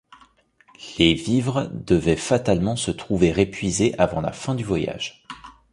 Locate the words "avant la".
3.99-4.31